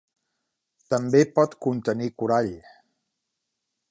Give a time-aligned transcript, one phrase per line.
[0.93, 2.51] També pot contenir corall.